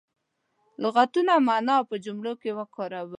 لغتونه 0.83 1.33
معنا 1.47 1.73
او 1.79 1.83
په 1.91 1.95
جملو 2.05 2.33
کې 2.41 2.51
وکاروي. 2.59 3.09